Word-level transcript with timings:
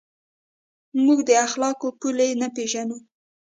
موږ 1.03 1.19
د 1.29 1.31
اخلاقو 1.45 1.87
پولې 1.99 2.29
نه 2.41 2.47
پېژنو. 2.55 2.97